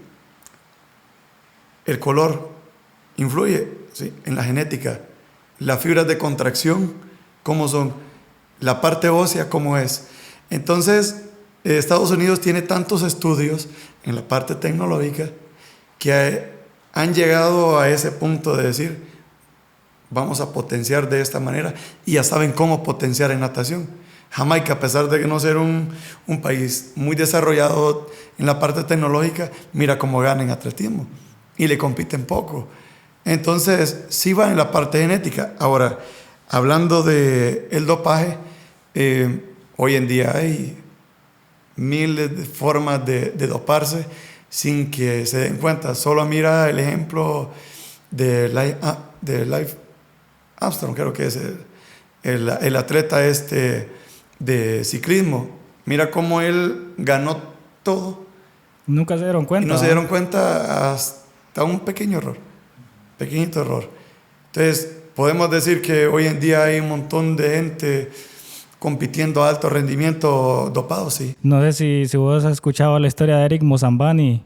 El 1.85 1.99
color 1.99 2.51
influye 3.17 3.69
¿sí? 3.93 4.13
en 4.25 4.35
la 4.35 4.45
genética. 4.45 5.01
Las 5.59 5.81
fibras 5.81 6.09
de 6.09 6.19
contracción, 6.19 6.93
¿cómo 7.43 7.69
son? 7.69 7.93
La 8.59 8.81
parte 8.81 9.09
ósea, 9.09 9.49
¿cómo 9.49 9.77
es? 9.77 10.09
Entonces, 10.51 11.23
Estados 11.65 12.11
Unidos 12.11 12.41
tiene 12.41 12.63
tantos 12.63 13.03
estudios 13.03 13.69
en 14.05 14.17
la 14.17 14.27
parte 14.27 14.57
tecnológica 14.57 15.31
que 15.99 16.51
han 16.93 17.15
llegado 17.15 17.79
a 17.79 17.89
ese 17.89 18.11
punto 18.11 18.57
de 18.57 18.65
decir, 18.65 19.12
vamos 20.13 20.41
a 20.41 20.53
potenciar 20.53 21.09
de 21.09 21.21
esta 21.21 21.41
manera 21.41 21.75
y 22.05 22.13
ya 22.13 22.25
saben 22.25 22.53
cómo 22.53 22.83
potenciar 22.83 23.31
en 23.31 23.41
natación. 23.41 23.89
Jamaica, 24.31 24.75
a 24.75 24.81
pesar 24.81 25.09
de 25.09 25.27
no 25.27 25.39
ser 25.41 25.57
un, 25.57 25.91
un 26.27 26.41
país 26.41 26.93
muy 26.95 27.17
desarrollado 27.17 28.09
en 28.39 28.47
la 28.47 28.59
parte 28.59 28.85
tecnológica, 28.85 29.51
mira 29.73 29.99
cómo 29.99 30.21
gana 30.21 30.43
en 30.43 30.51
atletismo 30.51 31.07
y 31.57 31.67
le 31.67 31.77
compiten 31.77 32.25
poco. 32.25 32.69
Entonces, 33.25 34.05
sí 34.09 34.33
va 34.33 34.51
en 34.51 34.57
la 34.57 34.71
parte 34.71 35.01
genética. 35.01 35.55
Ahora, 35.59 35.99
hablando 36.49 37.03
del 37.03 37.69
el 37.71 37.87
dopaje, 37.87 38.39
eh, 38.95 39.45
hoy 39.77 39.97
en 39.97 40.09
día 40.09 40.33
hay 40.35 40.79
miles 41.77 42.49
formas 42.49 43.05
de, 43.05 43.31
doparse 43.31 44.07
sin 44.49 44.91
que 44.91 45.27
se 45.27 45.39
den 45.39 45.57
cuenta. 45.57 45.95
Solo 45.95 46.25
mira 46.25 46.69
el 46.69 46.79
ejemplo 46.79 47.51
de 48.11 48.49
Life, 48.49 48.77
ah, 48.83 48.99
de 49.21 49.47
Life 49.47 49.77
Armstrong, 50.65 50.95
creo 50.95 51.13
que 51.13 51.27
es 51.27 51.37
el, 52.23 52.49
el, 52.49 52.77
atleta 52.77 53.27
este 53.27 53.89
de 54.39 54.85
ciclismo. 54.85 55.49
Mira 55.85 56.11
cómo 56.11 56.41
él 56.41 56.95
ganó 56.97 57.41
todo. 57.83 58.25
Nunca 58.87 59.17
se 59.17 59.25
dieron 59.25 59.45
cuenta. 59.45 59.67
Y 59.67 59.71
no 59.71 59.79
se 59.79 59.87
dieron 59.87 60.07
cuenta 60.07 60.93
hasta 60.93 61.65
un 61.65 61.81
pequeño 61.81 62.19
error, 62.19 62.37
pequeñito 63.19 63.61
error. 63.61 63.89
Entonces, 64.47 65.03
podemos 65.15 65.51
decir 65.51 65.83
que 65.83 66.07
hoy 66.07 66.27
en 66.27 66.41
día 66.41 66.65
hay 66.65 66.81
un 66.81 66.89
montón 66.89 67.37
de 67.37 67.51
gente 67.51 68.11
compitiendo 68.79 69.45
a 69.45 69.49
alto 69.49 69.71
rendimiento 69.71 70.71
dopado, 70.75 71.11
sí. 71.11 71.37
No 71.43 71.63
sé 71.63 71.73
si, 71.73 72.09
si 72.09 72.17
vos 72.17 72.45
has 72.45 72.53
escuchado 72.53 72.99
la 72.99 73.07
historia 73.07 73.37
de 73.37 73.45
Eric 73.45 73.63
Mozambani, 73.63 74.45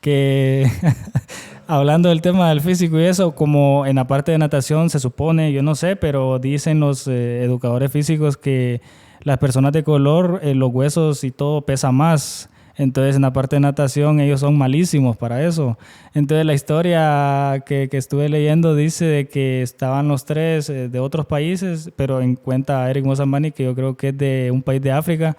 que 0.00 0.70
hablando 1.68 2.08
del 2.08 2.20
tema 2.20 2.48
del 2.48 2.60
físico 2.60 2.98
y 2.98 3.04
eso, 3.04 3.36
como 3.36 3.86
en 3.86 3.96
la 3.96 4.08
parte 4.08 4.32
de 4.32 4.38
natación 4.38 4.90
se 4.90 4.98
supone, 4.98 5.52
yo 5.52 5.62
no 5.62 5.76
sé, 5.76 5.94
pero 5.94 6.40
dicen 6.40 6.80
los 6.80 7.06
eh, 7.06 7.44
educadores 7.44 7.92
físicos 7.92 8.36
que 8.36 8.80
las 9.22 9.38
personas 9.38 9.72
de 9.72 9.84
color, 9.84 10.40
eh, 10.42 10.54
los 10.54 10.72
huesos 10.72 11.22
y 11.22 11.30
todo 11.30 11.62
pesa 11.62 11.92
más 11.92 12.50
entonces 12.78 13.16
en 13.16 13.22
la 13.22 13.32
parte 13.32 13.56
de 13.56 13.60
natación 13.60 14.20
ellos 14.20 14.40
son 14.40 14.56
malísimos 14.56 15.16
para 15.16 15.44
eso. 15.44 15.76
Entonces 16.14 16.46
la 16.46 16.54
historia 16.54 17.64
que, 17.66 17.88
estuve 17.90 18.28
leyendo 18.28 18.76
dice 18.76 19.04
de 19.04 19.28
que 19.28 19.62
estaban 19.62 20.06
los 20.06 20.24
tres 20.24 20.70
eh, 20.70 20.88
de 20.88 21.00
otros 21.00 21.26
países, 21.26 21.90
pero 21.96 22.22
en 22.22 22.36
cuenta 22.36 22.84
a 22.84 22.90
Eric 22.90 23.04
Mozambani, 23.04 23.50
que 23.50 23.64
yo 23.64 23.74
creo 23.74 23.96
que 23.96 24.08
es 24.10 24.16
de 24.16 24.50
un 24.52 24.62
país 24.62 24.80
de 24.80 24.92
África, 24.92 25.36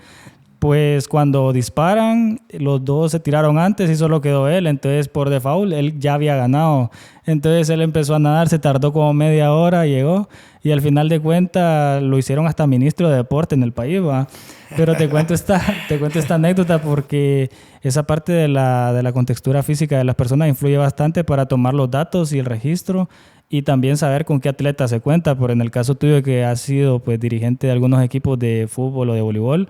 pues 0.59 1.07
cuando 1.07 1.53
disparan, 1.53 2.41
los 2.51 2.83
dos 2.83 3.13
se 3.13 3.19
tiraron 3.21 3.57
antes 3.57 3.89
y 3.89 3.95
solo 3.95 4.19
quedó 4.19 4.49
él. 4.49 4.67
Entonces, 4.67 5.07
por 5.07 5.29
default, 5.29 5.71
él 5.71 5.99
ya 5.99 6.15
había 6.15 6.35
ganado. 6.35 6.91
Entonces, 7.25 7.69
él 7.69 7.81
empezó 7.81 8.15
a 8.15 8.19
nadar, 8.19 8.49
se 8.49 8.59
tardó 8.59 8.91
como 8.91 9.13
media 9.13 9.53
hora, 9.53 9.85
llegó. 9.85 10.27
Y 10.61 10.71
al 10.71 10.81
final 10.81 11.07
de 11.07 11.21
cuentas, 11.21 12.03
lo 12.03 12.17
hicieron 12.17 12.45
hasta 12.45 12.67
ministro 12.67 13.09
de 13.09 13.15
deporte 13.15 13.55
en 13.55 13.63
el 13.63 13.71
país, 13.71 14.01
¿va? 14.01 14.27
Pero 14.75 14.95
te 14.95 15.07
cuento 15.09 15.33
esta, 15.33 15.61
te 15.87 15.97
cuento 15.97 16.19
esta 16.19 16.35
anécdota 16.35 16.81
porque 16.81 17.49
esa 17.81 18.03
parte 18.03 18.33
de 18.33 18.49
la, 18.49 18.91
de 18.91 19.01
la 19.01 19.13
contextura 19.13 19.63
física 19.63 19.97
de 19.97 20.03
las 20.03 20.15
personas 20.15 20.49
influye 20.49 20.77
bastante 20.77 21.23
para 21.23 21.45
tomar 21.45 21.73
los 21.73 21.89
datos 21.89 22.33
y 22.33 22.39
el 22.39 22.45
registro 22.45 23.07
y 23.49 23.63
también 23.63 23.97
saber 23.97 24.25
con 24.25 24.41
qué 24.41 24.49
atleta 24.49 24.87
se 24.89 24.99
cuenta. 24.99 25.35
Por 25.35 25.51
en 25.51 25.61
el 25.61 25.71
caso 25.71 25.95
tuyo 25.95 26.21
que 26.21 26.43
has 26.43 26.59
sido 26.59 26.99
pues 26.99 27.19
dirigente 27.19 27.67
de 27.67 27.73
algunos 27.73 28.03
equipos 28.03 28.37
de 28.37 28.67
fútbol 28.69 29.09
o 29.09 29.13
de 29.13 29.21
voleibol, 29.21 29.69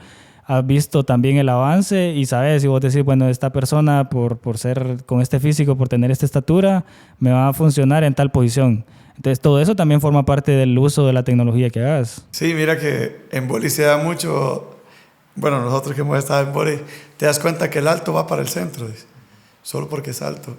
has 0.50 0.66
visto 0.66 1.04
también 1.04 1.38
el 1.38 1.48
avance 1.48 2.10
y 2.10 2.26
sabes, 2.26 2.64
si 2.64 2.68
vos 2.68 2.82
decís, 2.82 3.04
bueno, 3.04 3.30
esta 3.30 3.52
persona 3.52 4.10
por, 4.10 4.40
por 4.40 4.58
ser 4.58 4.98
con 5.06 5.22
este 5.22 5.40
físico, 5.40 5.78
por 5.78 5.88
tener 5.88 6.10
esta 6.10 6.26
estatura, 6.26 6.86
me 7.20 7.32
va 7.32 7.50
a 7.50 7.54
funcionar 7.54 8.04
en 8.04 8.16
tal 8.16 8.32
posición. 8.32 8.84
Entonces, 9.16 9.40
todo 9.42 9.62
eso 9.62 9.76
también 9.76 10.02
forma 10.02 10.26
parte 10.26 10.52
del 10.54 10.76
uso 10.76 11.06
de 11.06 11.14
la 11.14 11.24
tecnología 11.24 11.70
que 11.70 11.82
hagas. 11.82 12.26
Sí, 12.32 12.56
mira 12.56 12.80
que 12.80 13.28
en 13.30 13.48
boli 13.48 13.70
se 13.70 13.84
da 13.84 13.98
mucho, 13.98 14.76
bueno, 15.36 15.62
nosotros 15.62 15.94
que 15.94 16.02
hemos 16.02 16.18
estado 16.18 16.48
en 16.48 16.52
boli, 16.52 16.80
te 17.18 17.28
das 17.28 17.38
cuenta 17.38 17.70
que 17.70 17.78
el 17.78 17.88
alto 17.88 18.14
va 18.14 18.26
para 18.26 18.42
el 18.42 18.48
centro, 18.48 18.88
solo 19.62 19.88
porque 19.88 20.10
es 20.10 20.22
alto. 20.24 20.58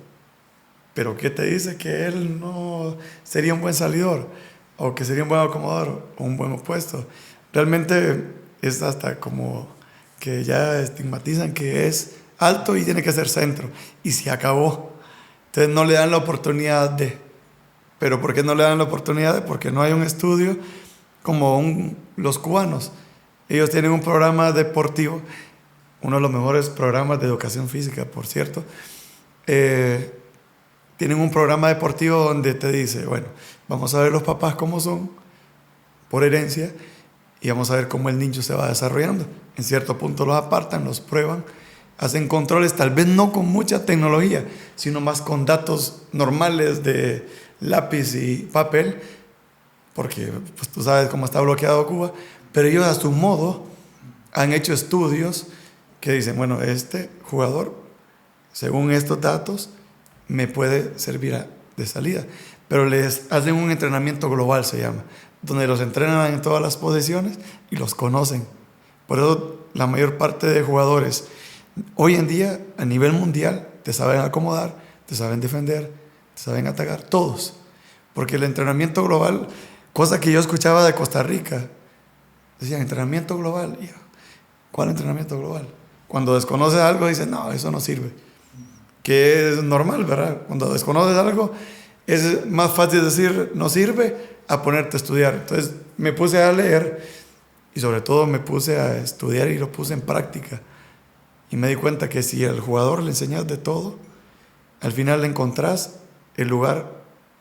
Pero 0.94 1.16
¿qué 1.16 1.30
te 1.30 1.42
dice 1.46 1.76
que 1.76 2.06
él 2.06 2.38
no 2.38 2.96
sería 3.24 3.54
un 3.54 3.60
buen 3.60 3.74
salidor? 3.74 4.28
O 4.76 4.94
que 4.94 5.04
sería 5.04 5.24
un 5.24 5.30
buen 5.30 5.40
acomodador 5.40 6.06
o 6.16 6.22
un 6.22 6.36
buen 6.36 6.52
opuesto. 6.52 7.08
Realmente 7.52 8.24
es 8.62 8.82
hasta 8.82 9.18
como 9.18 9.79
que 10.20 10.44
ya 10.44 10.78
estigmatizan 10.78 11.52
que 11.52 11.88
es 11.88 12.18
alto 12.38 12.76
y 12.76 12.84
tiene 12.84 13.02
que 13.02 13.10
ser 13.10 13.28
centro. 13.28 13.68
Y 14.04 14.12
se 14.12 14.30
acabó. 14.30 14.92
Entonces 15.46 15.74
no 15.74 15.84
le 15.84 15.94
dan 15.94 16.12
la 16.12 16.18
oportunidad 16.18 16.90
de. 16.90 17.18
Pero 17.98 18.20
¿por 18.20 18.32
qué 18.32 18.44
no 18.44 18.54
le 18.54 18.62
dan 18.62 18.78
la 18.78 18.84
oportunidad 18.84 19.34
de? 19.34 19.40
Porque 19.40 19.72
no 19.72 19.82
hay 19.82 19.92
un 19.92 20.02
estudio 20.04 20.56
como 21.22 21.92
los 22.16 22.38
cubanos. 22.38 22.92
Ellos 23.48 23.70
tienen 23.70 23.90
un 23.90 24.00
programa 24.00 24.52
deportivo, 24.52 25.20
uno 26.02 26.16
de 26.16 26.22
los 26.22 26.30
mejores 26.30 26.68
programas 26.68 27.20
de 27.20 27.26
educación 27.26 27.68
física, 27.68 28.04
por 28.04 28.26
cierto. 28.26 28.64
Eh, 29.46 30.14
tienen 30.96 31.18
un 31.18 31.30
programa 31.30 31.68
deportivo 31.68 32.24
donde 32.24 32.54
te 32.54 32.70
dice, 32.70 33.06
bueno, 33.06 33.26
vamos 33.68 33.94
a 33.94 34.02
ver 34.02 34.12
los 34.12 34.22
papás 34.22 34.54
cómo 34.54 34.78
son, 34.80 35.10
por 36.08 36.22
herencia, 36.22 36.72
y 37.40 37.48
vamos 37.48 37.70
a 37.70 37.76
ver 37.76 37.88
cómo 37.88 38.08
el 38.08 38.18
niño 38.18 38.42
se 38.42 38.54
va 38.54 38.68
desarrollando. 38.68 39.26
En 39.60 39.64
cierto 39.64 39.98
punto 39.98 40.24
los 40.24 40.36
apartan, 40.36 40.86
los 40.86 41.00
prueban, 41.00 41.44
hacen 41.98 42.28
controles, 42.28 42.72
tal 42.72 42.88
vez 42.88 43.06
no 43.06 43.30
con 43.30 43.44
mucha 43.44 43.84
tecnología, 43.84 44.46
sino 44.74 45.02
más 45.02 45.20
con 45.20 45.44
datos 45.44 46.04
normales 46.12 46.82
de 46.82 47.28
lápiz 47.60 48.14
y 48.14 48.48
papel, 48.50 48.98
porque 49.92 50.32
pues, 50.56 50.70
tú 50.70 50.82
sabes 50.82 51.10
cómo 51.10 51.26
está 51.26 51.42
bloqueado 51.42 51.86
Cuba, 51.86 52.14
pero 52.52 52.68
ellos 52.68 52.86
a 52.86 52.94
su 52.94 53.10
modo 53.10 53.66
han 54.32 54.54
hecho 54.54 54.72
estudios 54.72 55.48
que 56.00 56.12
dicen, 56.12 56.38
bueno, 56.38 56.62
este 56.62 57.10
jugador, 57.24 57.74
según 58.54 58.92
estos 58.92 59.20
datos, 59.20 59.68
me 60.26 60.48
puede 60.48 60.98
servir 60.98 61.44
de 61.76 61.86
salida, 61.86 62.24
pero 62.66 62.86
les 62.86 63.30
hacen 63.30 63.56
un 63.56 63.70
entrenamiento 63.70 64.30
global, 64.30 64.64
se 64.64 64.80
llama, 64.80 65.04
donde 65.42 65.66
los 65.66 65.82
entrenan 65.82 66.32
en 66.32 66.40
todas 66.40 66.62
las 66.62 66.78
posiciones 66.78 67.38
y 67.70 67.76
los 67.76 67.94
conocen. 67.94 68.58
Por 69.10 69.18
eso 69.18 69.56
la 69.74 69.88
mayor 69.88 70.18
parte 70.18 70.46
de 70.46 70.62
jugadores 70.62 71.24
hoy 71.96 72.14
en 72.14 72.28
día 72.28 72.60
a 72.78 72.84
nivel 72.84 73.12
mundial 73.12 73.66
te 73.82 73.92
saben 73.92 74.20
acomodar, 74.20 74.76
te 75.06 75.16
saben 75.16 75.40
defender, 75.40 75.90
te 76.36 76.40
saben 76.40 76.68
atacar, 76.68 77.02
todos. 77.02 77.54
Porque 78.14 78.36
el 78.36 78.44
entrenamiento 78.44 79.02
global, 79.02 79.48
cosa 79.92 80.20
que 80.20 80.30
yo 80.30 80.38
escuchaba 80.38 80.84
de 80.84 80.94
Costa 80.94 81.24
Rica, 81.24 81.66
decían 82.60 82.82
entrenamiento 82.82 83.36
global. 83.36 83.76
¿Cuál 84.70 84.90
entrenamiento 84.90 85.36
global? 85.36 85.66
Cuando 86.06 86.36
desconoces 86.36 86.78
algo 86.78 87.08
dicen, 87.08 87.32
no, 87.32 87.50
eso 87.50 87.72
no 87.72 87.80
sirve. 87.80 88.12
Que 89.02 89.54
es 89.54 89.60
normal, 89.64 90.04
¿verdad? 90.04 90.42
Cuando 90.46 90.72
desconoces 90.72 91.18
algo 91.18 91.52
es 92.06 92.46
más 92.46 92.70
fácil 92.70 93.02
decir 93.02 93.50
no 93.56 93.68
sirve 93.70 94.38
a 94.46 94.62
ponerte 94.62 94.96
a 94.96 94.98
estudiar. 94.98 95.34
Entonces 95.34 95.72
me 95.96 96.12
puse 96.12 96.40
a 96.40 96.52
leer 96.52 97.19
y 97.74 97.80
sobre 97.80 98.00
todo 98.00 98.26
me 98.26 98.38
puse 98.38 98.78
a 98.78 98.98
estudiar 98.98 99.48
y 99.48 99.58
lo 99.58 99.70
puse 99.70 99.94
en 99.94 100.00
práctica. 100.00 100.60
Y 101.50 101.56
me 101.56 101.68
di 101.68 101.76
cuenta 101.76 102.08
que 102.08 102.22
si 102.22 102.44
al 102.44 102.60
jugador 102.60 103.02
le 103.02 103.10
enseñas 103.10 103.46
de 103.46 103.56
todo, 103.56 103.98
al 104.80 104.92
final 104.92 105.22
le 105.22 105.28
encontrás 105.28 106.00
el 106.36 106.48
lugar 106.48 106.92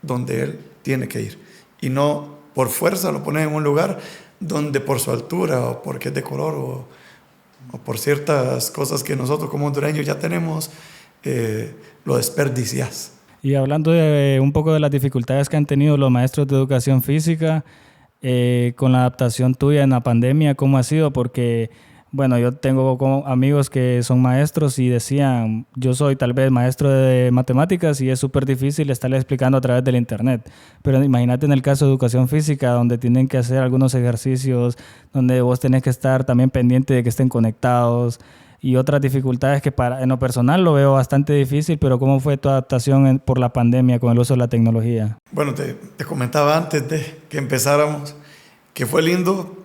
donde 0.02 0.44
él 0.44 0.60
tiene 0.82 1.08
que 1.08 1.22
ir. 1.22 1.40
Y 1.82 1.90
no 1.90 2.38
por 2.54 2.70
fuerza 2.70 3.12
lo 3.12 3.24
pones 3.24 3.48
en 3.48 3.54
un 3.54 3.64
lugar 3.64 4.00
donde 4.40 4.80
por 4.80 5.00
su 5.00 5.12
altura 5.12 5.68
o 5.68 5.84
porque 5.84 6.10
es 6.10 6.14
de 6.14 6.24
color 6.24 6.56
o, 6.56 6.88
por 7.86 8.00
ciertas 8.00 8.72
cosas 8.72 9.04
que 9.04 9.16
nosotros 9.16 9.50
como 9.50 9.68
hondureños 9.68 10.06
ya 10.06 10.18
tenemos, 10.18 10.72
eh, 11.24 11.76
lo 12.06 12.18
desperdicias. 12.18 13.14
Y 13.42 13.56
hablando 13.56 13.92
de 13.92 14.40
un 14.42 14.52
poco 14.52 14.74
de 14.74 14.80
las 14.80 14.92
dificultades 14.92 15.48
que 15.48 15.58
han 15.58 15.66
tenido 15.66 15.98
los 15.98 16.10
maestros 16.10 16.48
de 16.48 16.56
educación 16.56 17.02
física 17.02 17.64
eh, 18.22 18.74
con 18.76 18.92
la 18.92 19.00
adaptación 19.00 19.56
tuya 19.56 19.84
en 19.84 19.92
la 19.92 20.02
pandemia, 20.02 20.56
¿cómo 20.56 20.78
ha 20.78 20.84
sido? 20.84 21.12
Porque 21.12 21.70
bueno, 22.12 22.40
yo 22.40 22.54
tengo 22.54 23.24
amigos 23.28 23.70
que 23.70 24.02
son 24.02 24.20
maestros 24.20 24.80
y 24.80 24.90
decían, 24.90 25.68
yo 25.76 25.94
soy 25.94 26.16
tal 26.16 26.34
vez 26.34 26.50
maestro 26.50 26.90
de 26.90 27.30
matemáticas 27.32 28.02
y 28.02 28.10
es 28.10 28.20
súper 28.20 28.48
difícil 28.48 28.90
estarle 28.90 29.18
explicando 29.18 29.60
a 29.60 29.62
través 29.62 29.84
del 29.84 29.96
Internet. 29.96 30.50
Pero 30.82 31.04
imagínate 31.04 31.46
en 31.46 31.52
el 31.52 31.62
caso 31.62 31.86
de 31.86 31.92
educación 31.92 32.28
física, 32.28 32.72
donde 32.72 32.98
tienen 32.98 33.28
que 33.28 33.38
hacer 33.38 33.60
algunos 33.60 33.94
ejercicios, 33.94 34.76
donde 35.14 35.42
vos 35.42 35.60
tenés 35.60 35.84
que 35.84 35.92
estar 35.92 36.24
también 36.24 36.50
pendiente 36.50 36.96
de 36.96 37.04
que 37.04 37.10
estén 37.10 37.30
conectados 37.30 38.20
y 38.62 38.76
otras 38.76 39.02
dificultades 39.02 39.62
que 39.62 39.72
para, 39.72 40.02
en 40.04 40.10
lo 40.10 40.20
personal 40.20 40.64
lo 40.64 40.74
veo 40.74 40.94
bastante 40.94 41.34
difícil, 41.34 41.78
pero 41.78 42.00
¿cómo 42.00 42.20
fue 42.20 42.38
tu 42.38 42.50
adaptación 42.50 43.20
por 43.20 43.40
la 43.40 43.54
pandemia 43.54 44.00
con 44.00 44.12
el 44.12 44.20
uso 44.20 44.34
de 44.34 44.40
la 44.40 44.48
tecnología? 44.48 45.18
Bueno, 45.32 45.54
te, 45.54 45.74
te 45.74 46.06
comentaba 46.06 46.58
antes 46.58 46.88
de 46.88 47.22
que 47.30 47.38
empezáramos 47.38 48.16
que 48.74 48.86
fue 48.86 49.02
lindo 49.02 49.58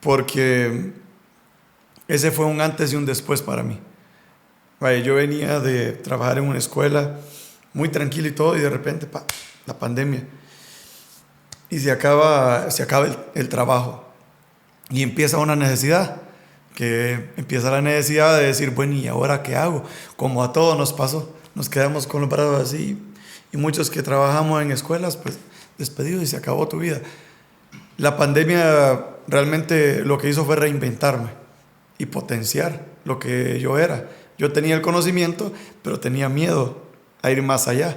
porque 0.00 0.92
ese 2.08 2.30
fue 2.30 2.46
un 2.46 2.60
antes 2.60 2.92
y 2.92 2.96
un 2.96 3.06
después 3.06 3.42
para 3.42 3.62
mí. 3.62 3.78
yo 5.04 5.14
venía 5.14 5.60
de 5.60 5.92
trabajar 5.92 6.38
en 6.38 6.44
una 6.44 6.58
escuela 6.58 7.18
muy 7.74 7.90
tranquilo 7.90 8.28
y 8.28 8.32
todo, 8.32 8.56
y 8.56 8.60
de 8.60 8.70
repente, 8.70 9.08
la 9.66 9.78
pandemia. 9.78 10.26
Y 11.70 11.78
se 11.80 11.90
acaba, 11.90 12.70
se 12.70 12.82
acaba 12.82 13.08
el, 13.34 13.48
trabajo. 13.48 14.04
Y 14.90 15.02
empieza 15.02 15.36
una 15.38 15.54
necesidad, 15.54 16.22
que 16.78 17.30
empieza 17.36 17.72
la 17.72 17.82
necesidad 17.82 18.38
de 18.38 18.46
decir, 18.46 18.70
bueno, 18.70 18.94
¿y 18.94 19.08
ahora 19.08 19.42
qué 19.42 19.56
hago? 19.56 19.82
Como 20.16 20.44
a 20.44 20.52
todos 20.52 20.78
nos 20.78 20.92
pasó, 20.92 21.34
nos 21.56 21.68
quedamos 21.68 22.06
con 22.06 22.20
los 22.20 22.30
brazos 22.30 22.62
así. 22.62 22.96
Y 23.52 23.56
muchos 23.56 23.90
que 23.90 24.00
trabajamos 24.00 24.62
en 24.62 24.70
escuelas, 24.70 25.16
pues 25.16 25.40
despedidos 25.76 26.22
y 26.22 26.28
se 26.28 26.36
acabó 26.36 26.68
tu 26.68 26.78
vida. 26.78 27.00
La 27.96 28.16
pandemia 28.16 29.06
realmente 29.26 30.04
lo 30.04 30.18
que 30.18 30.28
hizo 30.28 30.44
fue 30.44 30.54
reinventarme 30.54 31.30
y 31.98 32.06
potenciar 32.06 32.84
lo 33.04 33.18
que 33.18 33.58
yo 33.58 33.76
era. 33.76 34.08
Yo 34.38 34.52
tenía 34.52 34.76
el 34.76 34.80
conocimiento, 34.80 35.52
pero 35.82 35.98
tenía 35.98 36.28
miedo 36.28 36.80
a 37.22 37.32
ir 37.32 37.42
más 37.42 37.66
allá. 37.66 37.96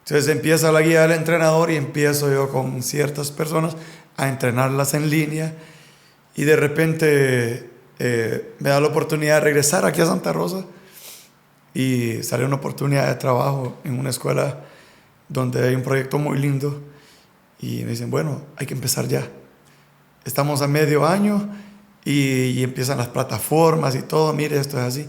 Entonces 0.00 0.28
empieza 0.28 0.70
la 0.70 0.82
guía 0.82 1.00
del 1.00 1.12
entrenador 1.12 1.70
y 1.70 1.76
empiezo 1.76 2.30
yo 2.30 2.50
con 2.50 2.82
ciertas 2.82 3.30
personas 3.30 3.74
a 4.18 4.28
entrenarlas 4.28 4.92
en 4.92 5.08
línea 5.08 5.54
y 6.36 6.44
de 6.44 6.56
repente 6.56 7.71
eh, 8.04 8.54
me 8.58 8.70
da 8.70 8.80
la 8.80 8.88
oportunidad 8.88 9.36
de 9.36 9.42
regresar 9.42 9.86
aquí 9.86 10.00
a 10.00 10.06
Santa 10.06 10.32
Rosa 10.32 10.64
y 11.72 12.20
sale 12.24 12.44
una 12.44 12.56
oportunidad 12.56 13.06
de 13.06 13.14
trabajo 13.14 13.78
en 13.84 13.96
una 13.96 14.10
escuela 14.10 14.58
donde 15.28 15.68
hay 15.68 15.76
un 15.76 15.82
proyecto 15.82 16.18
muy 16.18 16.36
lindo 16.36 16.82
y 17.60 17.84
me 17.84 17.90
dicen, 17.90 18.10
bueno, 18.10 18.42
hay 18.56 18.66
que 18.66 18.74
empezar 18.74 19.06
ya. 19.06 19.28
Estamos 20.24 20.62
a 20.62 20.66
medio 20.66 21.06
año 21.06 21.48
y, 22.04 22.64
empiezan 22.64 22.98
las 22.98 23.06
plataformas 23.06 23.94
y 23.94 24.02
todo, 24.02 24.32
mire, 24.32 24.58
esto 24.58 24.78
es 24.78 24.84
así. 24.84 25.06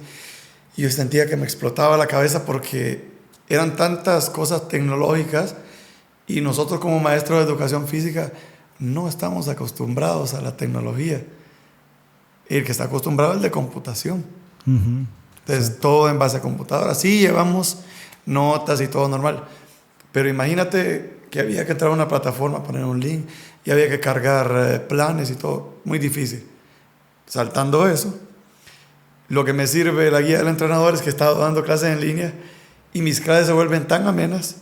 Y 0.78 0.84
yo 0.84 0.92
sentía 0.92 1.26
que 1.26 1.36
me 1.36 1.46
explotaba 1.46 1.98
la 1.98 2.06
cabeza 2.06 2.46
porque 2.46 3.10
eran 3.50 3.76
tantas 3.76 4.30
cosas 4.30 4.68
tecnológicas 4.68 5.56
y 6.28 6.42
nosotros 6.42 6.80
como 6.80 7.00
maestros 7.00 7.40
de 7.40 7.52
educación 7.52 7.88
física 7.88 8.32
no 8.78 9.10
estamos 9.10 9.48
acostumbrados 9.48 10.36
a 10.36 10.42
la 10.42 10.56
tecnología. 10.58 11.24
El 12.48 12.64
que 12.64 12.72
está 12.72 12.86
acostumbrado 12.86 13.32
es 13.32 13.38
el 13.38 13.44
de 13.44 13.52
computación. 13.52 14.26
Entonces, 14.66 15.80
todo 15.80 16.10
en 16.10 16.20
base 16.20 16.38
a 16.38 16.42
computadora. 16.42 16.96
Sí, 16.96 17.20
llevamos 17.20 17.80
notas 18.26 18.82
y 18.82 18.88
todo 18.88 19.08
normal. 19.08 19.44
Pero 20.12 20.30
imagínate 20.30 21.22
que 21.30 21.40
había 21.40 21.66
que 21.66 21.72
entrar 21.72 21.90
a 21.90 21.94
una 21.94 22.08
plataforma, 22.08 22.64
poner 22.64 22.86
un 22.86 23.00
link 23.00 23.28
y 23.66 23.72
había 23.72 23.90
que 23.90 24.00
cargar 24.00 24.52
eh, 24.56 24.80
planes 24.80 25.32
y 25.32 25.36
todo. 25.36 25.76
Muy 25.84 26.00
difícil. 26.00 26.48
Saltando 27.26 27.88
eso, 27.88 28.14
lo 29.30 29.44
que 29.44 29.54
me 29.54 29.66
sirve 29.66 30.12
la 30.12 30.22
guía 30.22 30.38
del 30.38 30.48
entrenador 30.48 30.94
es 30.94 31.02
que 31.02 31.08
he 31.08 31.12
estado 31.12 31.40
dando 31.40 31.64
clases 31.64 31.90
en 31.90 32.02
línea 32.02 32.34
y 32.94 33.02
mis 33.02 33.20
clases 33.20 33.48
se 33.48 33.54
vuelven 33.54 33.88
tan 33.88 34.06
amenas 34.08 34.58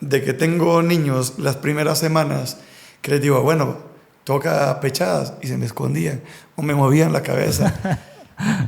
de 0.00 0.22
que 0.22 0.32
tengo 0.32 0.82
niños 0.82 1.34
las 1.38 1.56
primeras 1.56 1.98
semanas 1.98 2.58
que 3.00 3.10
les 3.12 3.20
digo, 3.20 3.42
bueno, 3.42 3.78
toca 4.24 4.80
pechadas 4.80 5.34
y 5.42 5.48
se 5.48 5.56
me 5.56 5.66
escondían 5.66 6.22
o 6.56 6.62
me 6.62 6.74
movían 6.74 7.12
la 7.12 7.22
cabeza. 7.22 8.00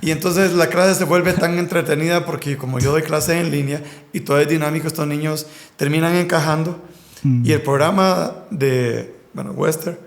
y 0.01 0.11
entonces 0.11 0.53
la 0.53 0.69
clase 0.69 0.95
se 0.95 1.05
vuelve 1.05 1.33
tan 1.33 1.59
entretenida 1.59 2.25
porque 2.27 2.57
como 2.57 2.79
yo 2.79 2.93
doy 2.93 3.03
clases 3.03 3.37
en 3.37 3.51
línea 3.51 3.83
y 4.13 4.21
todo 4.21 4.39
es 4.39 4.49
dinámico, 4.49 4.87
estos 4.87 5.07
niños 5.07 5.47
terminan 5.77 6.15
encajando 6.15 6.83
y 7.43 7.53
el 7.53 7.63
programa 7.63 8.45
de, 8.51 9.17
bueno, 9.33 9.53
Western 9.53 9.99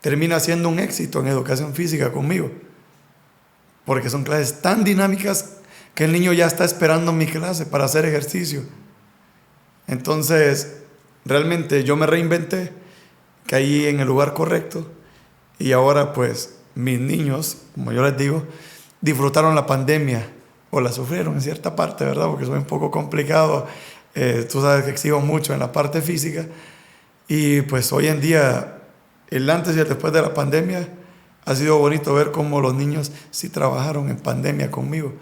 termina 0.00 0.40
siendo 0.40 0.70
un 0.70 0.78
éxito 0.78 1.20
en 1.20 1.26
educación 1.26 1.74
física 1.74 2.10
conmigo 2.10 2.50
porque 3.84 4.10
son 4.10 4.24
clases 4.24 4.62
tan 4.62 4.84
dinámicas 4.84 5.56
que 5.94 6.04
el 6.04 6.12
niño 6.12 6.32
ya 6.32 6.46
está 6.46 6.64
esperando 6.64 7.12
mi 7.12 7.26
clase 7.26 7.66
para 7.66 7.84
hacer 7.84 8.04
ejercicio. 8.04 8.62
Entonces, 9.86 10.78
realmente 11.24 11.84
yo 11.84 11.96
me 11.96 12.06
reinventé, 12.06 12.72
caí 13.46 13.86
en 13.86 14.00
el 14.00 14.08
lugar 14.08 14.34
correcto 14.34 14.86
y 15.58 15.72
ahora 15.72 16.12
pues 16.12 16.56
mis 16.74 16.98
niños, 16.98 17.58
como 17.74 17.92
yo 17.92 18.02
les 18.02 18.16
digo, 18.16 18.44
disfrutaron 19.00 19.54
la 19.54 19.66
pandemia 19.66 20.28
o 20.70 20.80
la 20.80 20.90
sufrieron 20.90 21.34
en 21.34 21.40
cierta 21.40 21.76
parte, 21.76 22.04
¿verdad? 22.04 22.26
Porque 22.26 22.46
soy 22.46 22.58
un 22.58 22.64
poco 22.64 22.90
complicado. 22.90 23.66
Eh, 24.14 24.46
tú 24.50 24.60
sabes 24.60 24.84
que 24.84 24.90
exijo 24.90 25.20
mucho 25.20 25.52
en 25.52 25.60
la 25.60 25.70
parte 25.70 26.00
física. 26.00 26.46
Y 27.28 27.62
pues 27.62 27.92
hoy 27.92 28.08
en 28.08 28.20
día, 28.20 28.78
el 29.30 29.48
antes 29.48 29.76
y 29.76 29.80
el 29.80 29.88
después 29.88 30.12
de 30.12 30.22
la 30.22 30.34
pandemia, 30.34 30.88
ha 31.44 31.54
sido 31.54 31.78
bonito 31.78 32.14
ver 32.14 32.32
cómo 32.32 32.60
los 32.60 32.74
niños 32.74 33.12
sí 33.30 33.50
trabajaron 33.50 34.08
en 34.08 34.16
pandemia 34.16 34.70
conmigo. 34.70 35.12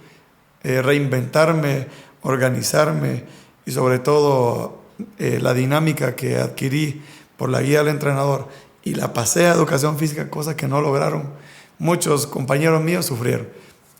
Eh, 0.63 0.81
reinventarme, 0.81 1.89
organizarme 2.23 3.25
y 3.67 3.73
sobre 3.73 3.99
todo 3.99 4.83
eh, 5.19 5.39
la 5.43 5.55
dinámica 5.55 6.15
que 6.15 6.37
adquirí 6.37 7.03
por 7.37 7.51
la 7.51 7.63
guía 7.63 7.79
del 7.79 7.89
entrenador 7.89 8.49
y 8.83 8.95
la 8.95 9.13
pasé 9.13 9.47
a 9.47 9.53
educación 9.53 9.99
física, 9.99 10.31
cosas 10.31 10.55
que 10.55 10.69
no 10.69 10.81
lograron. 10.81 11.31
Muchos 11.79 12.27
compañeros 12.27 12.83
míos 12.83 13.07
sufrieron. 13.07 13.49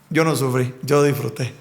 Yo 0.09 0.23
no 0.23 0.35
sufrí, 0.35 0.73
yo 0.83 1.03
disfruté. 1.03 1.53